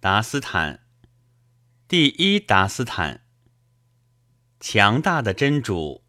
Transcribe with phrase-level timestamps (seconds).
[0.00, 0.84] 达斯坦，
[1.88, 3.24] 第一达斯坦。
[4.60, 6.04] 强大的真主，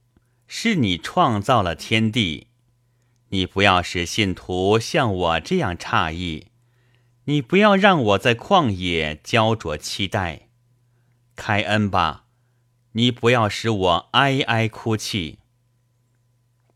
[0.45, 2.49] 是你创造了天地，
[3.29, 6.49] 你不要使信徒像我这样诧异，
[7.23, 10.49] 你不要让我在旷野焦灼期待。
[11.35, 12.25] 开恩吧，
[12.91, 15.39] 你不要使我哀哀哭泣。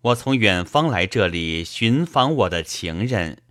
[0.02, 3.44] 我从远方来这里寻访我的情人，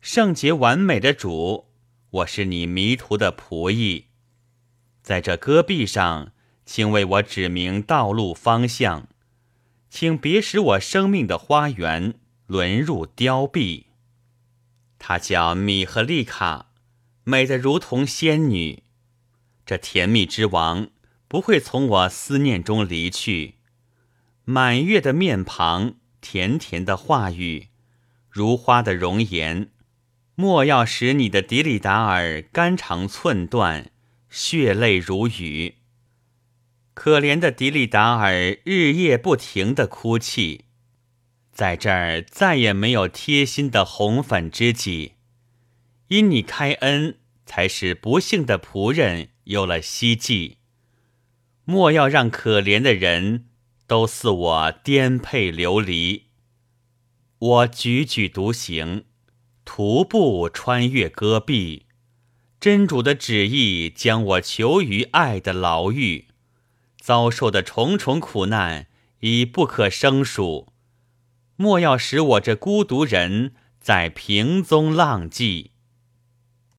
[0.00, 1.69] 圣洁完美的主。
[2.10, 4.06] 我是你迷途的仆役，
[5.00, 6.32] 在这戈壁上，
[6.66, 9.06] 请为我指明道路方向，
[9.88, 12.14] 请别使我生命的花园
[12.48, 13.84] 沦入凋敝。
[14.98, 16.72] 她叫米赫利卡，
[17.22, 18.82] 美得如同仙女。
[19.64, 20.88] 这甜蜜之王
[21.28, 23.54] 不会从我思念中离去。
[24.44, 27.68] 满月的面庞，甜甜的话语，
[28.28, 29.70] 如花的容颜。
[30.40, 33.90] 莫要使你的迪里达尔肝肠寸断，
[34.30, 35.74] 血泪如雨。
[36.94, 40.64] 可怜的迪里达尔日夜不停的哭泣，
[41.52, 45.16] 在这儿再也没有贴心的红粉知己。
[46.08, 50.56] 因你开恩，才使不幸的仆人有了希冀。
[51.66, 53.50] 莫要让可怜的人
[53.86, 56.28] 都似我颠沛流离。
[57.38, 59.04] 我踽踽独行。
[59.64, 61.86] 徒步穿越戈壁，
[62.58, 66.26] 真主的旨意将我囚于爱的牢狱，
[66.98, 68.88] 遭受的重重苦难
[69.20, 70.72] 已不可胜数。
[71.56, 75.69] 莫要使我这孤独人在平中浪迹。